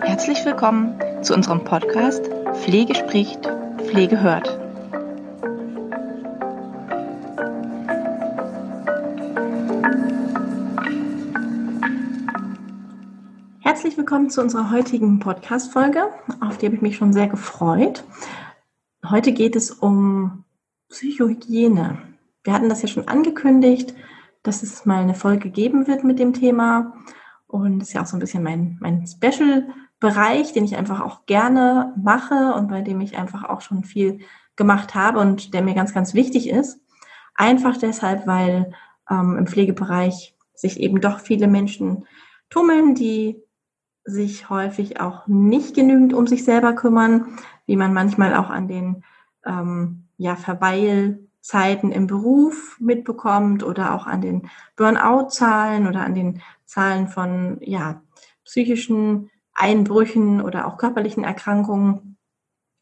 [0.00, 3.46] Herzlich willkommen zu unserem Podcast Pflege spricht,
[3.76, 4.58] Pflege hört.
[13.60, 16.08] Herzlich willkommen zu unserer heutigen Podcast-Folge,
[16.40, 18.02] auf die habe ich mich schon sehr gefreut.
[19.04, 20.44] Heute geht es um
[20.88, 22.09] Psychohygiene.
[22.44, 23.94] Wir hatten das ja schon angekündigt,
[24.42, 26.94] dass es mal eine Folge geben wird mit dem Thema.
[27.46, 31.26] Und das ist ja auch so ein bisschen mein, mein Special-Bereich, den ich einfach auch
[31.26, 34.20] gerne mache und bei dem ich einfach auch schon viel
[34.56, 36.80] gemacht habe und der mir ganz, ganz wichtig ist.
[37.34, 38.72] Einfach deshalb, weil
[39.10, 42.06] ähm, im Pflegebereich sich eben doch viele Menschen
[42.50, 43.42] tummeln, die
[44.04, 49.04] sich häufig auch nicht genügend um sich selber kümmern, wie man manchmal auch an den
[49.46, 56.42] ähm, ja, Verweil Zeiten im Beruf mitbekommt oder auch an den Burnout-Zahlen oder an den
[56.66, 58.02] Zahlen von ja,
[58.44, 62.16] psychischen Einbrüchen oder auch körperlichen Erkrankungen.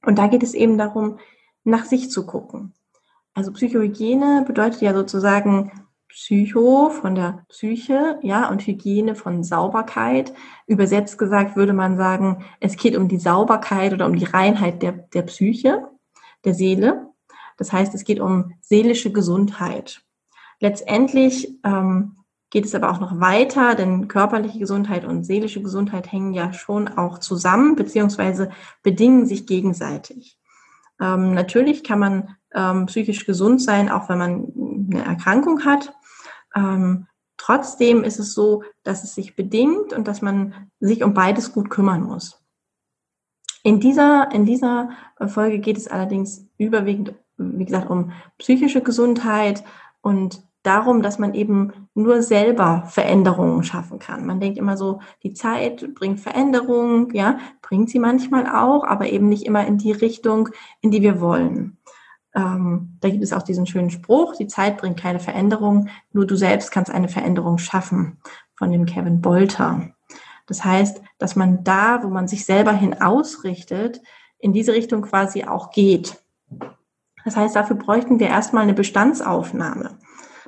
[0.04, 1.18] Und da geht es eben darum,
[1.64, 2.74] nach sich zu gucken.
[3.34, 5.70] Also Psychohygiene bedeutet ja sozusagen
[6.08, 10.32] Psycho von der Psyche, ja, und Hygiene von Sauberkeit.
[10.66, 14.92] Übersetzt gesagt würde man sagen, es geht um die Sauberkeit oder um die Reinheit der,
[14.92, 15.88] der Psyche,
[16.44, 17.07] der Seele.
[17.58, 20.00] Das heißt, es geht um seelische Gesundheit.
[20.60, 22.16] Letztendlich ähm,
[22.50, 26.88] geht es aber auch noch weiter, denn körperliche Gesundheit und seelische Gesundheit hängen ja schon
[26.88, 28.50] auch zusammen, beziehungsweise
[28.82, 30.38] bedingen sich gegenseitig.
[31.00, 34.52] Ähm, natürlich kann man ähm, psychisch gesund sein, auch wenn man
[34.90, 35.92] eine Erkrankung hat.
[36.54, 41.52] Ähm, trotzdem ist es so, dass es sich bedingt und dass man sich um beides
[41.52, 42.42] gut kümmern muss.
[43.62, 44.90] In dieser, in dieser
[45.26, 49.64] Folge geht es allerdings überwiegend wie gesagt, um psychische Gesundheit
[50.02, 54.26] und darum, dass man eben nur selber Veränderungen schaffen kann.
[54.26, 59.28] Man denkt immer so, die Zeit bringt Veränderungen, ja, bringt sie manchmal auch, aber eben
[59.28, 61.78] nicht immer in die Richtung, in die wir wollen.
[62.34, 66.36] Ähm, da gibt es auch diesen schönen Spruch, die Zeit bringt keine Veränderung, nur du
[66.36, 68.18] selbst kannst eine Veränderung schaffen,
[68.54, 69.90] von dem Kevin Bolter.
[70.46, 74.02] Das heißt, dass man da, wo man sich selber hin ausrichtet,
[74.38, 76.22] in diese Richtung quasi auch geht.
[77.28, 79.98] Das heißt, dafür bräuchten wir erstmal eine Bestandsaufnahme.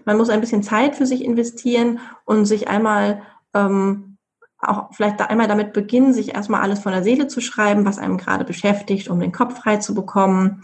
[0.07, 3.21] Man muss ein bisschen Zeit für sich investieren und sich einmal
[3.53, 4.17] ähm,
[4.61, 7.99] auch vielleicht da einmal damit beginnen, sich erstmal alles von der Seele zu schreiben, was
[7.99, 10.63] einem gerade beschäftigt, um den Kopf frei zu bekommen,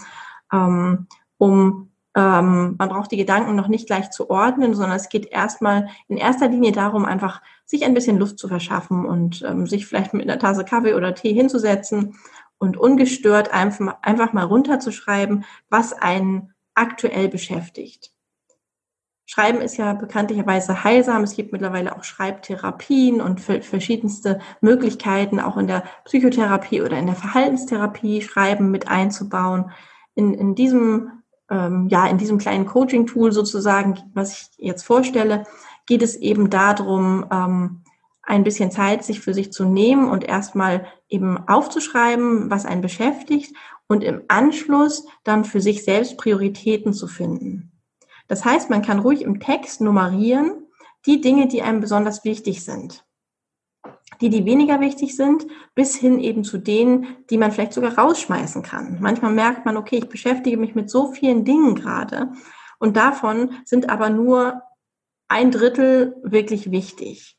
[0.50, 1.06] ähm,
[1.36, 5.88] um ähm, man braucht die Gedanken noch nicht gleich zu ordnen, sondern es geht erstmal
[6.08, 10.14] in erster Linie darum, einfach sich ein bisschen Luft zu verschaffen und ähm, sich vielleicht
[10.14, 12.14] mit einer Tasse Kaffee oder Tee hinzusetzen
[12.58, 18.12] und ungestört einfach, mal runterzuschreiben, was einen aktuell beschäftigt.
[19.28, 21.24] Schreiben ist ja bekanntlicherweise heilsam.
[21.24, 27.16] Es gibt mittlerweile auch Schreibtherapien und verschiedenste Möglichkeiten, auch in der Psychotherapie oder in der
[27.16, 29.72] Verhaltenstherapie Schreiben mit einzubauen.
[30.14, 35.42] In, in diesem, ähm, ja, in diesem kleinen Coaching-Tool sozusagen, was ich jetzt vorstelle,
[35.86, 37.82] geht es eben darum, ähm,
[38.26, 43.54] ein bisschen Zeit sich für sich zu nehmen und erstmal eben aufzuschreiben, was einen beschäftigt
[43.86, 47.72] und im Anschluss dann für sich selbst Prioritäten zu finden.
[48.28, 50.66] Das heißt, man kann ruhig im Text nummerieren
[51.06, 53.04] die Dinge, die einem besonders wichtig sind.
[54.20, 58.62] Die, die weniger wichtig sind, bis hin eben zu denen, die man vielleicht sogar rausschmeißen
[58.62, 58.98] kann.
[59.00, 62.32] Manchmal merkt man, okay, ich beschäftige mich mit so vielen Dingen gerade
[62.78, 64.62] und davon sind aber nur
[65.28, 67.35] ein Drittel wirklich wichtig.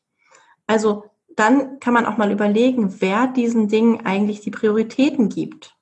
[0.68, 5.74] Also dann kann man auch mal überlegen, wer diesen Dingen eigentlich die Prioritäten gibt.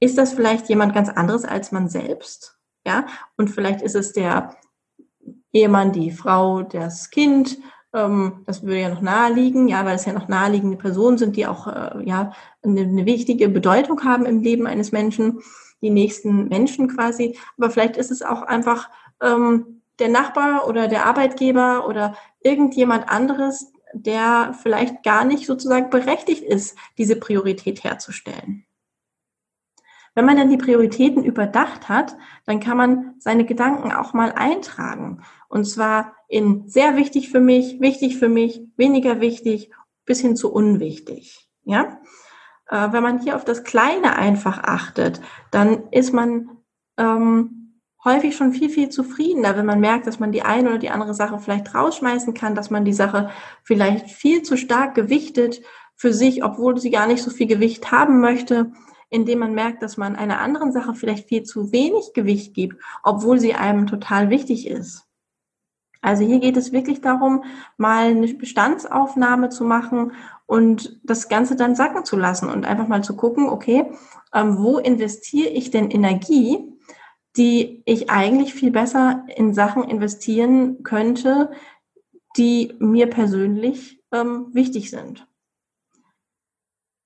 [0.00, 2.58] Ist das vielleicht jemand ganz anderes als man selbst?
[2.86, 3.06] Ja,
[3.36, 4.56] und vielleicht ist es der
[5.52, 7.58] Ehemann, die Frau, das Kind.
[7.94, 11.46] Ähm, das würde ja noch naheliegen, ja, weil es ja noch naheliegende Personen sind, die
[11.46, 12.32] auch äh, ja
[12.62, 15.40] eine, wichtige Bedeutung haben im Leben eines Menschen,
[15.80, 17.38] die nächsten Menschen quasi.
[17.56, 18.88] Aber vielleicht ist es auch einfach
[19.20, 26.42] ähm, der Nachbar oder der Arbeitgeber oder irgendjemand anderes, der vielleicht gar nicht sozusagen berechtigt
[26.42, 28.64] ist, diese Priorität herzustellen.
[30.14, 35.22] Wenn man dann die Prioritäten überdacht hat, dann kann man seine Gedanken auch mal eintragen.
[35.48, 39.70] Und zwar in sehr wichtig für mich, wichtig für mich, weniger wichtig,
[40.04, 41.48] bis hin zu unwichtig.
[41.64, 41.98] Ja?
[42.68, 46.50] Äh, wenn man hier auf das Kleine einfach achtet, dann ist man
[46.98, 47.61] ähm,
[48.04, 51.14] häufig schon viel, viel zufriedener, wenn man merkt, dass man die eine oder die andere
[51.14, 53.30] Sache vielleicht rausschmeißen kann, dass man die Sache
[53.62, 55.62] vielleicht viel zu stark gewichtet
[55.94, 58.72] für sich, obwohl sie gar nicht so viel Gewicht haben möchte,
[59.08, 63.38] indem man merkt, dass man einer anderen Sache vielleicht viel zu wenig Gewicht gibt, obwohl
[63.38, 65.06] sie einem total wichtig ist.
[66.00, 67.44] Also hier geht es wirklich darum,
[67.76, 70.12] mal eine Bestandsaufnahme zu machen
[70.46, 73.92] und das Ganze dann sacken zu lassen und einfach mal zu gucken, okay,
[74.34, 76.71] ähm, wo investiere ich denn Energie,
[77.36, 81.50] die ich eigentlich viel besser in Sachen investieren könnte,
[82.36, 85.26] die mir persönlich ähm, wichtig sind.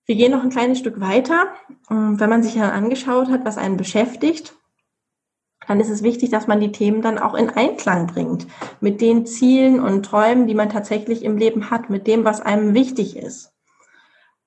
[0.04, 1.48] Wir gehen noch ein kleines Stück weiter.
[1.90, 4.54] Ähm, wenn man sich dann angeschaut hat, was einen beschäftigt,
[5.66, 8.46] dann ist es wichtig, dass man die Themen dann auch in Einklang bringt
[8.80, 12.72] mit den Zielen und Träumen, die man tatsächlich im Leben hat, mit dem, was einem
[12.74, 13.52] wichtig ist.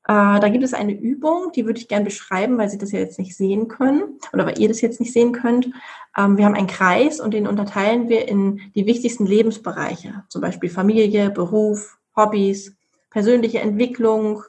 [0.10, 2.98] Äh, da gibt es eine Übung, die würde ich gerne beschreiben, weil Sie das ja
[2.98, 5.70] jetzt nicht sehen können oder weil ihr das jetzt nicht sehen könnt.
[6.18, 10.72] Ähm, wir haben einen Kreis und den unterteilen wir in die wichtigsten Lebensbereiche, zum Beispiel
[10.72, 12.76] Familie, Beruf, Hobbys,
[13.12, 14.42] persönliche Entwicklung,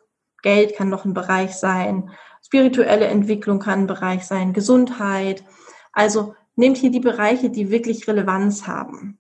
[0.43, 2.09] Geld kann noch ein Bereich sein,
[2.43, 5.45] spirituelle Entwicklung kann ein Bereich sein, Gesundheit.
[5.93, 9.19] Also nehmt hier die Bereiche, die wirklich Relevanz haben.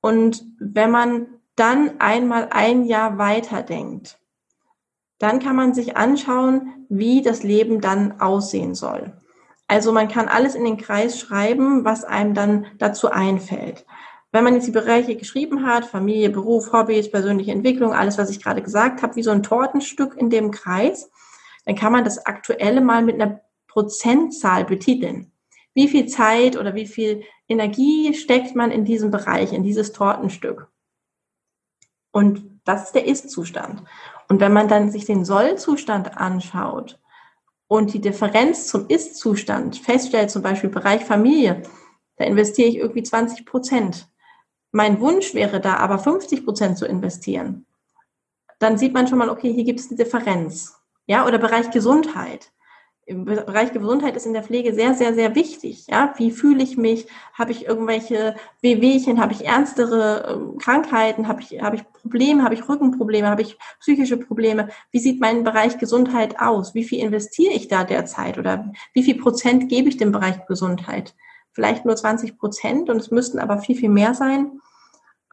[0.00, 4.18] Und wenn man dann einmal ein Jahr weiterdenkt,
[5.24, 9.14] dann kann man sich anschauen, wie das Leben dann aussehen soll.
[9.66, 13.86] Also man kann alles in den Kreis schreiben, was einem dann dazu einfällt.
[14.32, 18.42] Wenn man jetzt die Bereiche geschrieben hat, Familie, Beruf, Hobbys, persönliche Entwicklung, alles, was ich
[18.42, 21.10] gerade gesagt habe, wie so ein Tortenstück in dem Kreis,
[21.64, 25.32] dann kann man das Aktuelle mal mit einer Prozentzahl betiteln.
[25.72, 30.68] Wie viel Zeit oder wie viel Energie steckt man in diesem Bereich, in dieses Tortenstück?
[32.12, 33.82] Und das ist der Ist-Zustand.
[34.28, 36.98] Und wenn man dann sich den Soll-Zustand anschaut
[37.68, 41.62] und die Differenz zum Ist-Zustand feststellt, zum Beispiel Bereich Familie,
[42.16, 44.08] da investiere ich irgendwie 20 Prozent.
[44.72, 47.66] Mein Wunsch wäre da aber 50 Prozent zu investieren.
[48.58, 50.74] Dann sieht man schon mal, okay, hier gibt es eine Differenz.
[51.06, 52.50] Ja, oder Bereich Gesundheit.
[53.06, 55.86] Im Bereich Gesundheit ist in der Pflege sehr, sehr, sehr wichtig.
[55.88, 57.06] Ja, wie fühle ich mich?
[57.34, 59.20] Habe ich irgendwelche Wehwehchen?
[59.20, 61.28] Habe ich ernstere ähm, Krankheiten?
[61.28, 62.42] Habe ich, habe ich Probleme?
[62.42, 63.28] Habe ich Rückenprobleme?
[63.28, 64.68] Habe ich psychische Probleme?
[64.90, 66.74] Wie sieht mein Bereich Gesundheit aus?
[66.74, 68.38] Wie viel investiere ich da derzeit?
[68.38, 71.14] Oder wie viel Prozent gebe ich dem Bereich Gesundheit?
[71.52, 74.60] Vielleicht nur 20 Prozent und es müssten aber viel, viel mehr sein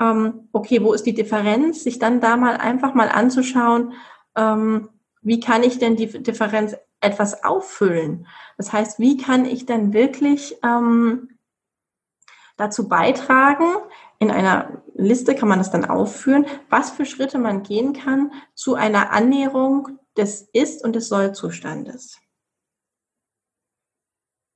[0.02, 3.94] ähm, okay, wo ist die Differenz, sich dann da mal einfach mal anzuschauen,
[4.36, 4.90] ähm,
[5.22, 8.28] wie kann ich denn die Differenz etwas auffüllen?
[8.58, 11.38] Das heißt, wie kann ich denn wirklich ähm,
[12.58, 13.66] dazu beitragen,
[14.20, 18.76] in einer Liste kann man das dann aufführen, was für Schritte man gehen kann zu
[18.76, 22.20] einer Annäherung des Ist- und des Soll-Zustandes.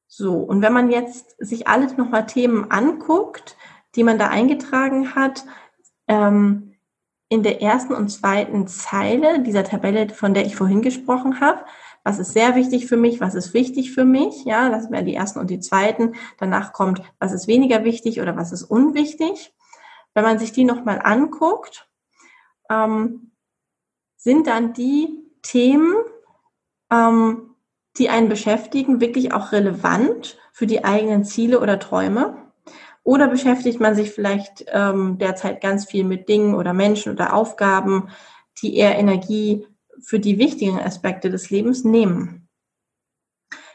[0.08, 3.58] So, und wenn man jetzt sich alle nochmal Themen anguckt,
[3.96, 5.46] die man da eingetragen hat,
[6.08, 6.76] ähm,
[7.28, 11.66] in der ersten und zweiten Zeile dieser Tabelle, von der ich vorhin gesprochen habe.
[12.06, 13.20] Was ist sehr wichtig für mich?
[13.20, 14.46] Was ist wichtig für mich?
[14.46, 16.14] Ja, das wären die ersten und die zweiten.
[16.38, 19.56] Danach kommt, was ist weniger wichtig oder was ist unwichtig?
[20.14, 21.90] Wenn man sich die nochmal anguckt,
[22.70, 23.32] ähm,
[24.18, 25.96] sind dann die Themen,
[26.92, 27.56] ähm,
[27.98, 32.38] die einen beschäftigen, wirklich auch relevant für die eigenen Ziele oder Träume?
[33.02, 38.10] Oder beschäftigt man sich vielleicht ähm, derzeit ganz viel mit Dingen oder Menschen oder Aufgaben,
[38.62, 39.66] die eher Energie
[40.02, 42.48] für die wichtigen Aspekte des Lebens nehmen?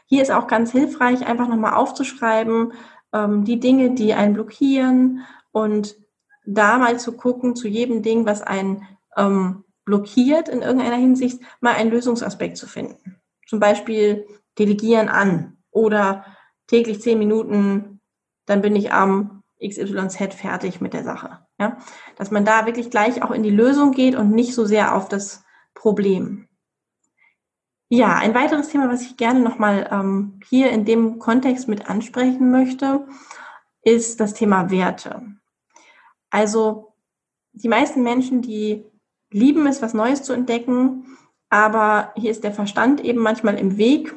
[0.05, 2.73] Hier ist auch ganz hilfreich, einfach nochmal aufzuschreiben,
[3.13, 5.95] ähm, die Dinge, die einen blockieren und
[6.45, 11.73] da mal zu gucken, zu jedem Ding, was einen ähm, blockiert in irgendeiner Hinsicht, mal
[11.73, 13.17] einen Lösungsaspekt zu finden.
[13.47, 14.27] Zum Beispiel
[14.59, 16.25] delegieren an oder
[16.67, 17.91] täglich zehn Minuten
[18.51, 21.39] dann bin ich am XYZ fertig mit der Sache.
[21.59, 21.77] Ja?
[22.17, 25.07] Dass man da wirklich gleich auch in die Lösung geht und nicht so sehr auf
[25.07, 25.43] das
[25.73, 26.47] Problem.
[27.89, 32.49] Ja, ein weiteres Thema, was ich gerne nochmal ähm, hier in dem Kontext mit ansprechen
[32.49, 33.05] möchte,
[33.81, 35.23] ist das Thema Werte.
[36.29, 36.93] Also
[37.51, 38.85] die meisten Menschen, die
[39.29, 41.17] lieben es, was Neues zu entdecken,
[41.49, 44.15] aber hier ist der Verstand eben manchmal im Weg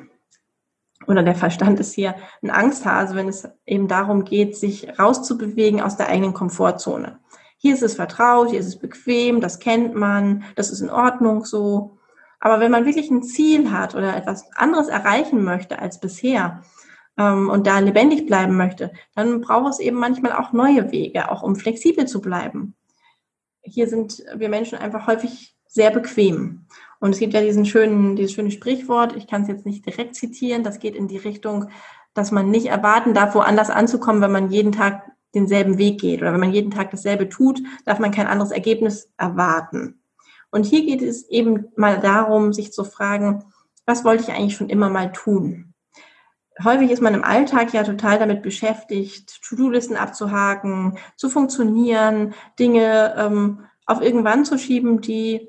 [1.06, 5.96] oder der Verstand ist hier ein Angsthase, wenn es eben darum geht, sich rauszubewegen aus
[5.96, 7.18] der eigenen Komfortzone.
[7.64, 11.46] Hier ist es vertraut, hier ist es bequem, das kennt man, das ist in Ordnung
[11.46, 11.96] so.
[12.38, 16.62] Aber wenn man wirklich ein Ziel hat oder etwas anderes erreichen möchte als bisher
[17.16, 21.42] ähm, und da lebendig bleiben möchte, dann braucht es eben manchmal auch neue Wege, auch
[21.42, 22.74] um flexibel zu bleiben.
[23.62, 26.66] Hier sind wir Menschen einfach häufig sehr bequem.
[27.00, 30.16] Und es gibt ja diesen schönen, dieses schöne Sprichwort, ich kann es jetzt nicht direkt
[30.16, 31.70] zitieren, das geht in die Richtung,
[32.12, 36.32] dass man nicht erwarten darf, woanders anzukommen, wenn man jeden Tag denselben Weg geht oder
[36.32, 40.00] wenn man jeden Tag dasselbe tut, darf man kein anderes Ergebnis erwarten.
[40.50, 43.44] Und hier geht es eben mal darum, sich zu fragen,
[43.86, 45.74] was wollte ich eigentlich schon immer mal tun?
[46.62, 53.64] häufig ist man im Alltag ja total damit beschäftigt, To-Do-Listen abzuhaken, zu funktionieren, Dinge ähm,
[53.86, 55.48] auf irgendwann zu schieben, die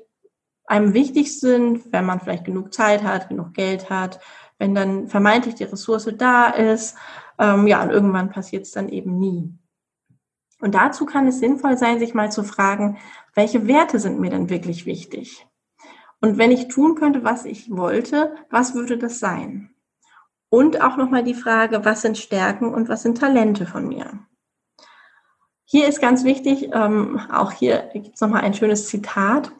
[0.66, 4.18] einem wichtig sind, wenn man vielleicht genug Zeit hat, genug Geld hat,
[4.58, 6.96] wenn dann vermeintlich die Ressource da ist.
[7.38, 9.54] Ähm, ja, und irgendwann passiert es dann eben nie.
[10.60, 12.98] Und dazu kann es sinnvoll sein, sich mal zu fragen,
[13.34, 15.46] welche Werte sind mir denn wirklich wichtig?
[16.20, 19.70] Und wenn ich tun könnte, was ich wollte, was würde das sein?
[20.48, 24.20] Und auch nochmal die Frage, was sind Stärken und was sind Talente von mir?
[25.64, 29.52] Hier ist ganz wichtig, ähm, auch hier gibt es nochmal ein schönes Zitat,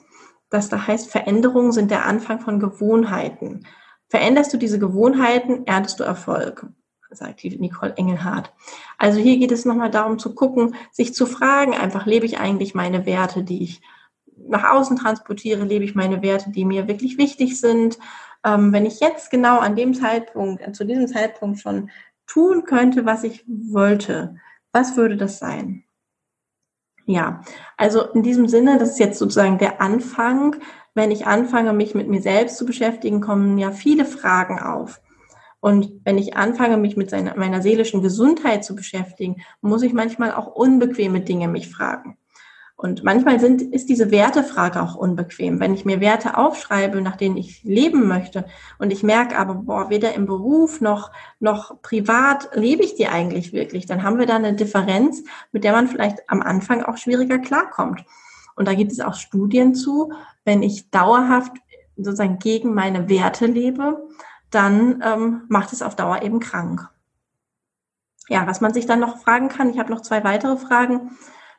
[0.50, 3.66] das da heißt, Veränderungen sind der Anfang von Gewohnheiten.
[4.08, 6.66] Veränderst du diese Gewohnheiten, erntest du Erfolg,
[7.10, 8.52] sagt die Nicole Engelhardt.
[8.98, 12.74] Also hier geht es nochmal darum zu gucken, sich zu fragen, einfach lebe ich eigentlich
[12.74, 13.80] meine Werte, die ich
[14.48, 17.98] nach außen transportiere, lebe ich meine Werte, die mir wirklich wichtig sind.
[18.44, 21.90] Ähm, wenn ich jetzt genau an dem Zeitpunkt, zu diesem Zeitpunkt schon
[22.26, 24.36] tun könnte, was ich wollte,
[24.72, 25.84] was würde das sein?
[27.06, 27.42] Ja,
[27.76, 30.56] also in diesem Sinne, das ist jetzt sozusagen der Anfang.
[30.94, 35.00] Wenn ich anfange, mich mit mir selbst zu beschäftigen, kommen ja viele Fragen auf.
[35.66, 40.30] Und wenn ich anfange, mich mit seiner, meiner seelischen Gesundheit zu beschäftigen, muss ich manchmal
[40.30, 42.16] auch unbequeme Dinge mich fragen.
[42.76, 45.58] Und manchmal sind, ist diese Wertefrage auch unbequem.
[45.58, 48.44] Wenn ich mir Werte aufschreibe, nach denen ich leben möchte
[48.78, 53.52] und ich merke aber, boah, weder im Beruf noch, noch privat lebe ich die eigentlich
[53.52, 57.40] wirklich, dann haben wir da eine Differenz, mit der man vielleicht am Anfang auch schwieriger
[57.40, 58.04] klarkommt.
[58.54, 60.12] Und da gibt es auch Studien zu,
[60.44, 61.54] wenn ich dauerhaft
[61.96, 64.06] sozusagen gegen meine Werte lebe,
[64.56, 66.88] dann ähm, macht es auf Dauer eben krank.
[68.28, 71.12] Ja, was man sich dann noch fragen kann, ich habe noch zwei weitere Fragen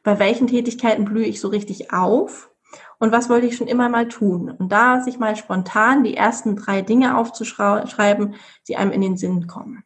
[0.03, 2.49] bei welchen Tätigkeiten blühe ich so richtig auf
[2.97, 4.49] und was wollte ich schon immer mal tun.
[4.49, 8.35] Und da sich mal spontan die ersten drei Dinge aufzuschreiben,
[8.67, 9.83] die einem in den Sinn kommen.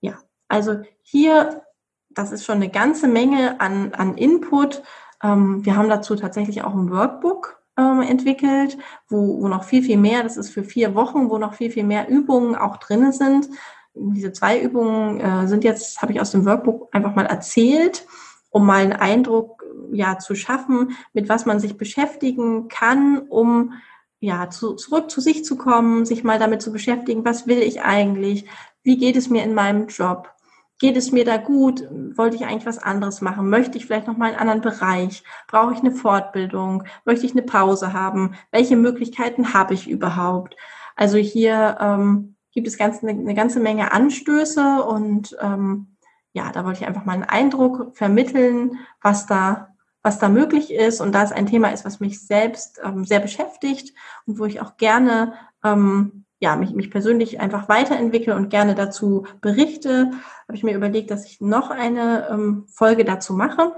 [0.00, 1.62] Ja, also hier,
[2.10, 4.82] das ist schon eine ganze Menge an, an Input.
[5.20, 8.76] Ähm, wir haben dazu tatsächlich auch ein Workbook ähm, entwickelt,
[9.08, 11.84] wo, wo noch viel, viel mehr, das ist für vier Wochen, wo noch viel, viel
[11.84, 13.48] mehr Übungen auch drin sind.
[13.94, 18.06] Diese zwei Übungen äh, sind jetzt, habe ich aus dem Workbook einfach mal erzählt
[18.50, 23.74] um mal einen Eindruck ja zu schaffen, mit was man sich beschäftigen kann, um
[24.20, 27.82] ja zu, zurück zu sich zu kommen, sich mal damit zu beschäftigen, was will ich
[27.82, 28.46] eigentlich,
[28.82, 30.30] wie geht es mir in meinem Job,
[30.78, 31.84] geht es mir da gut,
[32.16, 35.72] wollte ich eigentlich was anderes machen, möchte ich vielleicht noch mal einen anderen Bereich, brauche
[35.72, 40.56] ich eine Fortbildung, möchte ich eine Pause haben, welche Möglichkeiten habe ich überhaupt?
[40.94, 45.96] Also hier ähm, gibt es ganz, eine, eine ganze Menge Anstöße und ähm,
[46.32, 51.00] ja, da wollte ich einfach mal einen Eindruck vermitteln, was da, was da möglich ist.
[51.00, 53.94] Und da es ein Thema ist, was mich selbst ähm, sehr beschäftigt
[54.26, 59.26] und wo ich auch gerne, ähm, ja, mich, mich persönlich einfach weiterentwickle und gerne dazu
[59.40, 60.10] berichte,
[60.46, 63.72] habe ich mir überlegt, dass ich noch eine ähm, Folge dazu mache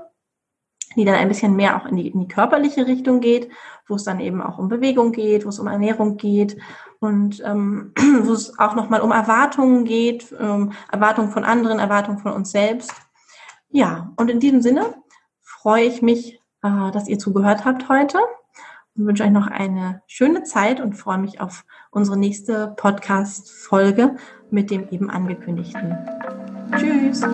[0.97, 3.49] die dann ein bisschen mehr auch in die, in die körperliche Richtung geht,
[3.87, 6.57] wo es dann eben auch um Bewegung geht, wo es um Ernährung geht
[6.99, 12.33] und ähm, wo es auch nochmal um Erwartungen geht, ähm, Erwartungen von anderen, Erwartungen von
[12.33, 12.93] uns selbst.
[13.69, 14.95] Ja, und in diesem Sinne
[15.43, 18.19] freue ich mich, äh, dass ihr zugehört habt heute
[19.01, 24.17] und wünsche euch noch eine schöne Zeit und freue mich auf unsere nächste Podcast-Folge
[24.51, 25.97] mit dem eben angekündigten.
[26.77, 27.25] Tschüss!